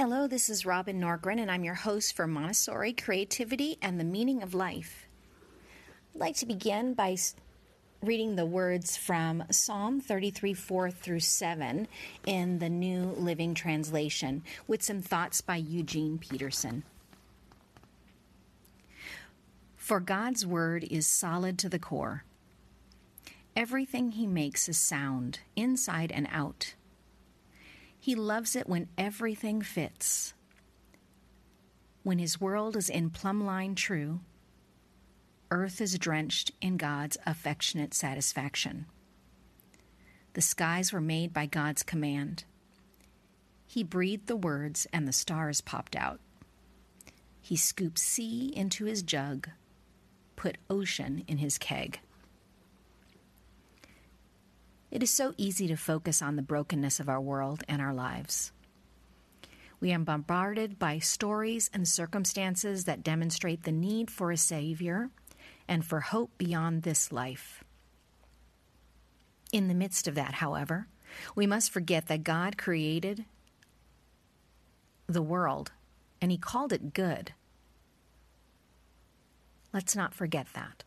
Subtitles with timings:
[0.00, 4.44] Hello, this is Robin Norgren, and I'm your host for Montessori Creativity and the Meaning
[4.44, 5.08] of Life.
[6.14, 7.16] I'd like to begin by
[8.00, 11.88] reading the words from Psalm 33 4 through 7
[12.26, 16.84] in the New Living Translation with some thoughts by Eugene Peterson.
[19.74, 22.22] For God's word is solid to the core.
[23.56, 26.74] Everything he makes is sound, inside and out.
[27.98, 30.34] He loves it when everything fits.
[32.02, 34.20] When his world is in plumb line true,
[35.50, 38.86] earth is drenched in God's affectionate satisfaction.
[40.34, 42.44] The skies were made by God's command.
[43.66, 46.20] He breathed the words, and the stars popped out.
[47.40, 49.48] He scooped sea into his jug,
[50.36, 52.00] put ocean in his keg.
[54.90, 58.52] It is so easy to focus on the brokenness of our world and our lives.
[59.80, 65.10] We are bombarded by stories and circumstances that demonstrate the need for a Savior
[65.68, 67.62] and for hope beyond this life.
[69.52, 70.88] In the midst of that, however,
[71.34, 73.24] we must forget that God created
[75.06, 75.72] the world
[76.20, 77.32] and He called it good.
[79.72, 80.84] Let's not forget that.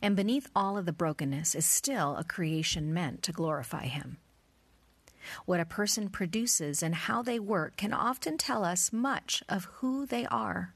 [0.00, 4.18] And beneath all of the brokenness is still a creation meant to glorify Him.
[5.44, 10.06] What a person produces and how they work can often tell us much of who
[10.06, 10.74] they are.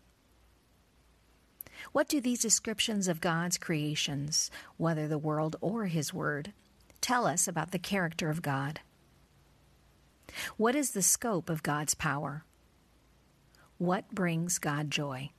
[1.92, 6.52] What do these descriptions of God's creations, whether the world or His Word,
[7.00, 8.80] tell us about the character of God?
[10.56, 12.44] What is the scope of God's power?
[13.78, 15.30] What brings God joy?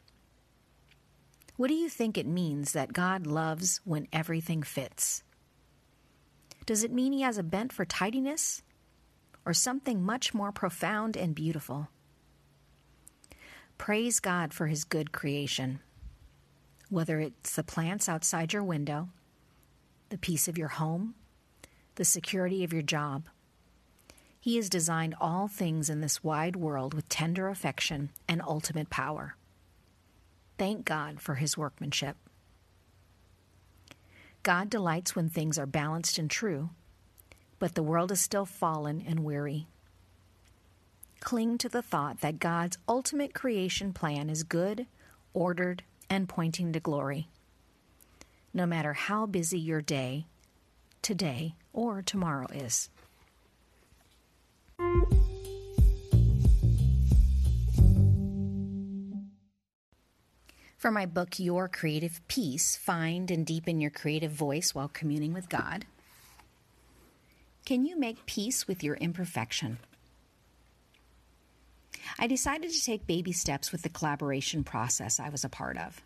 [1.62, 5.22] What do you think it means that God loves when everything fits?
[6.66, 8.64] Does it mean he has a bent for tidiness?
[9.45, 11.89] Or something much more profound and beautiful?
[13.77, 15.82] Praise God for his good creation.
[16.89, 19.10] Whether it's the plants outside your window,
[20.10, 21.14] the peace of your home,
[21.93, 23.28] the security of your job,
[24.39, 29.36] he has designed all things in this wide world with tender affection and ultimate power.
[30.61, 32.16] Thank God for his workmanship.
[34.44, 36.70] God delights when things are balanced and true,
[37.58, 39.66] but the world is still fallen and weary.
[41.20, 44.86] Cling to the thought that God's ultimate creation plan is good,
[45.33, 47.28] ordered, and pointing to glory.
[48.54, 50.28] No matter how busy your day,
[51.02, 52.92] today, or tomorrow is.
[60.81, 65.47] For my book, Your Creative Peace Find and Deepen Your Creative Voice While Communing with
[65.47, 65.86] God,
[67.67, 69.77] can you make peace with your imperfection?
[72.17, 76.02] I decided to take baby steps with the collaboration process I was a part of.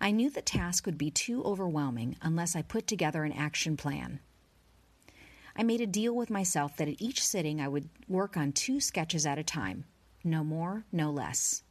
[0.00, 4.20] I knew the task would be too overwhelming unless I put together an action plan.
[5.54, 8.80] I made a deal with myself that at each sitting I would work on two
[8.80, 9.84] sketches at a time,
[10.24, 11.64] no more, no less.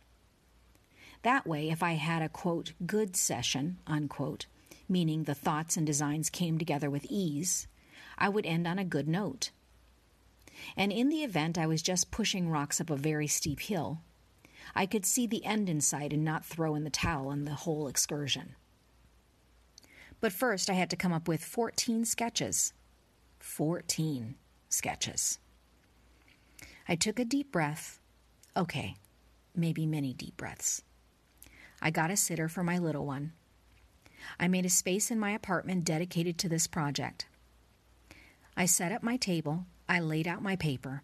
[1.24, 4.46] That way, if I had a quote, good session, unquote,
[4.88, 7.68] meaning the thoughts and designs came together with ease,
[8.18, 9.52] I would end on a good note.
[10.76, 14.02] And in the event I was just pushing rocks up a very steep hill,
[14.76, 17.54] I could see the end in sight and not throw in the towel on the
[17.54, 18.56] whole excursion.
[20.20, 22.74] But first, I had to come up with 14 sketches.
[23.40, 24.36] 14
[24.70, 25.40] sketches.
[26.90, 28.00] I took a deep breath.
[28.56, 28.96] Okay,
[29.56, 30.82] maybe many deep breaths.
[31.82, 33.34] I got a sitter for my little one.
[34.40, 37.28] I made a space in my apartment dedicated to this project.
[38.56, 41.04] I set up my table, I laid out my paper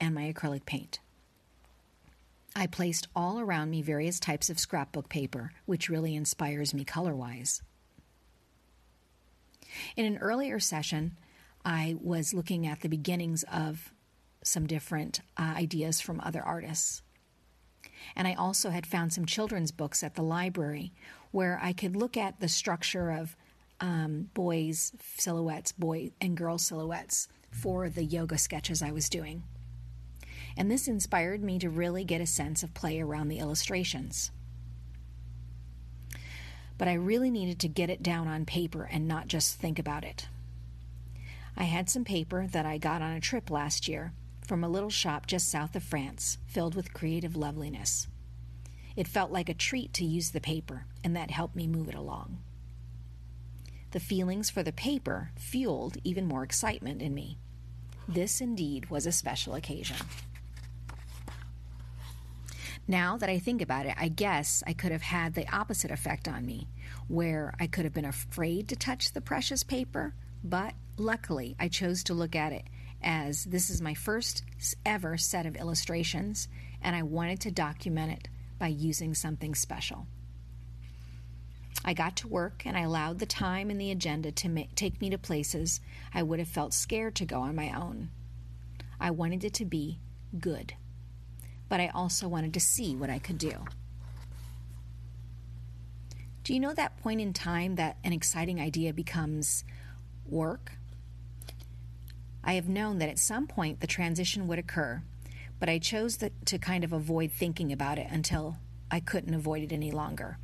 [0.00, 1.00] and my acrylic paint.
[2.54, 7.14] I placed all around me various types of scrapbook paper, which really inspires me color
[7.14, 7.62] wise.
[9.96, 11.16] In an earlier session,
[11.64, 13.92] I was looking at the beginnings of
[14.42, 17.02] some different uh, ideas from other artists.
[18.16, 20.92] And I also had found some children's books at the library
[21.30, 23.36] where I could look at the structure of
[23.80, 29.42] um, boys' silhouettes, boy and girl silhouettes for the yoga sketches I was doing.
[30.56, 34.30] And this inspired me to really get a sense of play around the illustrations.
[36.78, 40.04] But I really needed to get it down on paper and not just think about
[40.04, 40.28] it.
[41.56, 44.12] I had some paper that I got on a trip last year
[44.52, 48.06] from a little shop just south of France, filled with creative loveliness.
[48.96, 51.94] It felt like a treat to use the paper, and that helped me move it
[51.94, 52.38] along.
[53.92, 57.38] The feelings for the paper fueled even more excitement in me.
[58.06, 59.96] This indeed was a special occasion.
[62.86, 66.28] Now that I think about it, I guess I could have had the opposite effect
[66.28, 66.68] on me,
[67.08, 70.12] where I could have been afraid to touch the precious paper,
[70.44, 72.64] but luckily I chose to look at it
[73.02, 74.44] as this is my first
[74.84, 76.48] ever set of illustrations,
[76.82, 78.28] and I wanted to document it
[78.58, 80.06] by using something special.
[81.84, 85.00] I got to work and I allowed the time and the agenda to ma- take
[85.00, 85.80] me to places
[86.14, 88.10] I would have felt scared to go on my own.
[89.00, 89.98] I wanted it to be
[90.38, 90.74] good,
[91.68, 93.64] but I also wanted to see what I could do.
[96.44, 99.64] Do you know that point in time that an exciting idea becomes
[100.26, 100.72] work?
[102.44, 105.02] I have known that at some point the transition would occur,
[105.60, 108.58] but I chose the, to kind of avoid thinking about it until
[108.90, 110.38] I couldn't avoid it any longer.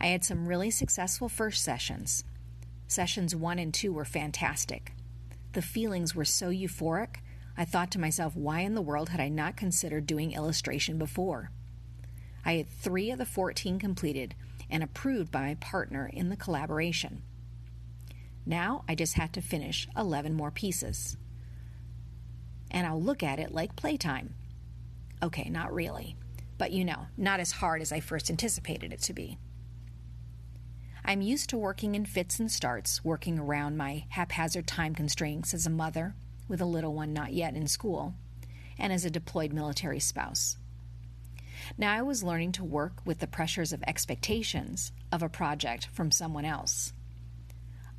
[0.00, 2.24] I had some really successful first sessions.
[2.86, 4.92] Sessions one and two were fantastic.
[5.52, 7.16] The feelings were so euphoric,
[7.56, 11.50] I thought to myself, why in the world had I not considered doing illustration before?
[12.44, 14.34] I had three of the 14 completed
[14.68, 17.22] and approved by my partner in the collaboration.
[18.46, 21.16] Now I just had to finish 11 more pieces.
[22.70, 24.34] And I'll look at it like playtime.
[25.22, 26.16] Okay, not really,
[26.58, 29.38] but you know, not as hard as I first anticipated it to be.
[31.04, 35.66] I'm used to working in fits and starts, working around my haphazard time constraints as
[35.66, 36.14] a mother
[36.48, 38.14] with a little one not yet in school,
[38.78, 40.56] and as a deployed military spouse.
[41.78, 46.10] Now I was learning to work with the pressures of expectations of a project from
[46.10, 46.92] someone else.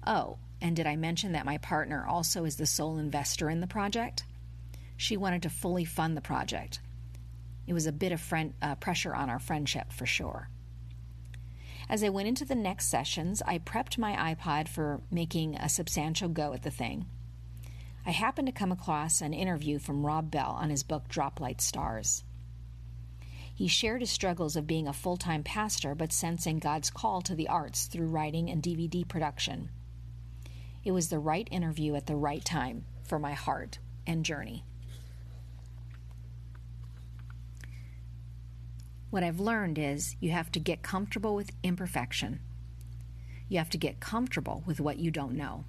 [0.06, 3.68] Oh, and did I mention that my partner also is the sole investor in the
[3.68, 4.24] project?
[4.98, 6.80] She wanted to fully fund the project.
[7.68, 10.50] It was a bit of friend, uh, pressure on our friendship for sure.
[11.90, 16.30] As I went into the next sessions, I prepped my iPod for making a substantial
[16.30, 17.06] go at the thing.
[18.06, 21.62] I happened to come across an interview from Rob Bell on his book Drops Like
[21.62, 22.24] Stars.
[23.54, 27.36] He shared his struggles of being a full time pastor but sensing God's call to
[27.36, 29.70] the arts through writing and DVD production.
[30.86, 34.64] It was the right interview at the right time for my heart and journey.
[39.10, 42.40] What I've learned is you have to get comfortable with imperfection.
[43.50, 45.66] You have to get comfortable with what you don't know.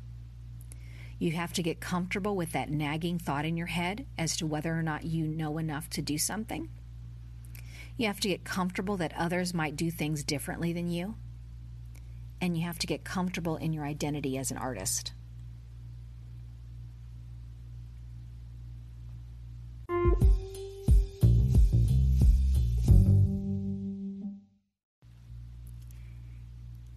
[1.19, 4.79] You have to get comfortable with that nagging thought in your head as to whether
[4.79, 6.69] or not you know enough to do something.
[7.97, 11.15] You have to get comfortable that others might do things differently than you.
[12.41, 15.13] And you have to get comfortable in your identity as an artist.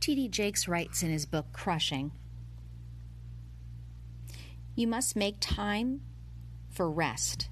[0.10, 0.30] T.D.
[0.30, 2.12] Jakes writes in his book Crushing
[4.74, 6.02] You must make time
[6.72, 7.50] for rest.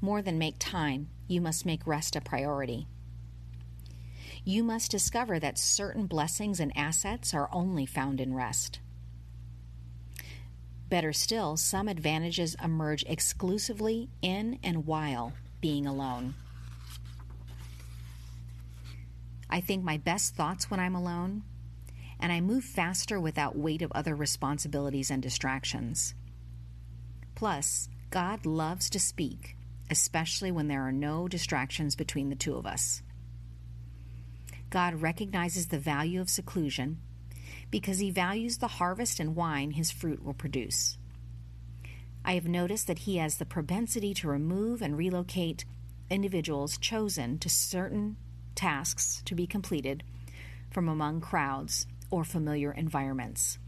[0.00, 2.86] More than make time, you must make rest a priority.
[4.44, 8.80] You must discover that certain blessings and assets are only found in rest.
[10.90, 15.32] Better still, some advantages emerge exclusively in and while
[15.62, 16.34] being alone.
[19.48, 21.42] I think my best thoughts when I'm alone,
[22.20, 26.14] and I move faster without weight of other responsibilities and distractions.
[27.34, 29.56] Plus, God loves to speak,
[29.90, 33.02] especially when there are no distractions between the two of us.
[34.74, 36.98] God recognizes the value of seclusion
[37.70, 40.98] because he values the harvest and wine his fruit will produce.
[42.24, 45.64] I have noticed that he has the propensity to remove and relocate
[46.10, 48.16] individuals chosen to certain
[48.56, 50.02] tasks to be completed
[50.72, 53.60] from among crowds or familiar environments.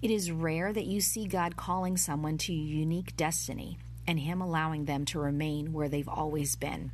[0.00, 4.40] It is rare that you see God calling someone to a unique destiny and Him
[4.40, 6.92] allowing them to remain where they've always been.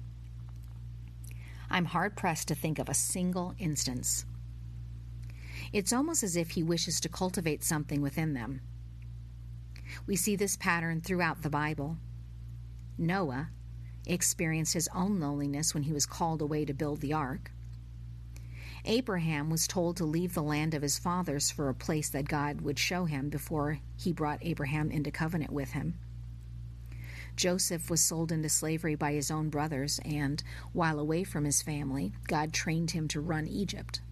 [1.70, 4.24] I'm hard pressed to think of a single instance.
[5.72, 8.60] It's almost as if He wishes to cultivate something within them.
[10.06, 11.98] We see this pattern throughout the Bible.
[12.98, 13.50] Noah,
[14.06, 17.52] experienced his own loneliness when he was called away to build the ark.
[18.84, 22.62] Abraham was told to leave the land of his fathers for a place that God
[22.62, 25.98] would show him before he brought Abraham into covenant with him.
[27.40, 30.42] Joseph was sold into slavery by his own brothers, and
[30.74, 34.02] while away from his family, God trained him to run Egypt.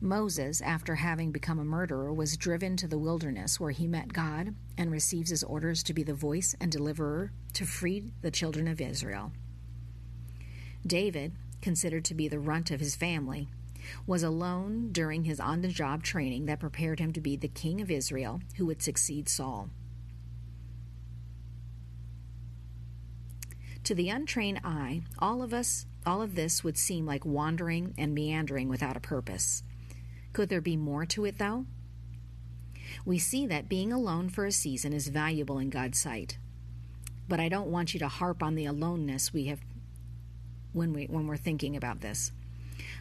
[0.00, 4.54] Moses, after having become a murderer, was driven to the wilderness where he met God
[4.76, 8.80] and receives his orders to be the voice and deliverer to free the children of
[8.80, 9.32] Israel.
[10.86, 13.48] David, considered to be the runt of his family,
[14.06, 17.80] was alone during his on the job training that prepared him to be the king
[17.80, 19.70] of Israel who would succeed Saul.
[23.88, 28.14] To the untrained eye, all of us, all of this would seem like wandering and
[28.14, 29.62] meandering without a purpose.
[30.34, 31.64] Could there be more to it, though?
[33.06, 36.36] We see that being alone for a season is valuable in God's sight.
[37.30, 39.60] But I don't want you to harp on the aloneness we have
[40.74, 42.30] when we when we're thinking about this.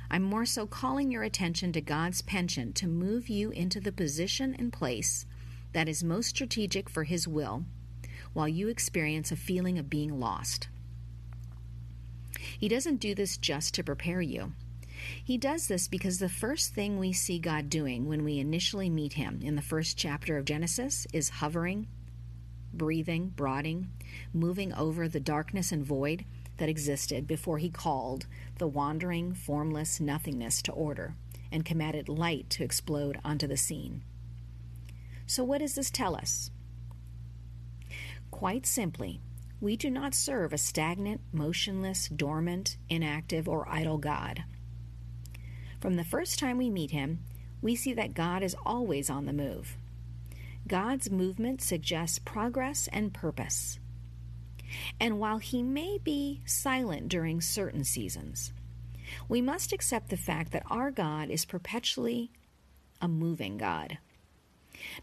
[0.09, 4.55] I'm more so calling your attention to God's penchant to move you into the position
[4.57, 5.25] and place
[5.73, 7.65] that is most strategic for His will
[8.31, 10.69] while you experience a feeling of being lost.
[12.57, 14.53] He doesn't do this just to prepare you.
[15.23, 19.13] He does this because the first thing we see God doing when we initially meet
[19.13, 21.87] Him in the first chapter of Genesis is hovering,
[22.73, 23.91] breathing, brooding,
[24.33, 26.25] moving over the darkness and void
[26.57, 28.25] that existed before He called
[28.57, 31.15] the wandering, formless nothingness to order
[31.51, 34.03] and commanded light to explode onto the scene.
[35.27, 36.49] So, what does this tell us?
[38.31, 39.21] Quite simply,
[39.59, 44.43] we do not serve a stagnant, motionless, dormant, inactive, or idle God.
[45.79, 47.19] From the first time we meet Him,
[47.61, 49.77] we see that God is always on the move.
[50.67, 53.79] God's movement suggests progress and purpose.
[54.99, 58.53] And while He may be silent during certain seasons,
[59.29, 62.31] we must accept the fact that our God is perpetually
[63.01, 63.97] a moving God.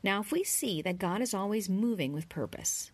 [0.03, 2.93] Now, if we see that God is always moving with purpose,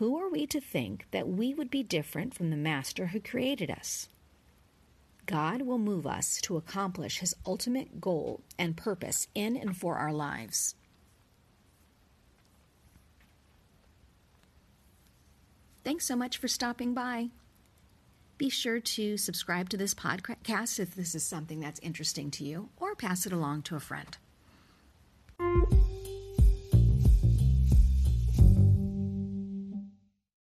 [0.00, 3.70] who are we to think that we would be different from the Master who created
[3.70, 4.08] us?
[5.26, 10.10] God will move us to accomplish His ultimate goal and purpose in and for our
[10.10, 10.74] lives.
[15.84, 17.28] Thanks so much for stopping by.
[18.38, 22.70] Be sure to subscribe to this podcast if this is something that's interesting to you,
[22.78, 24.16] or pass it along to a friend.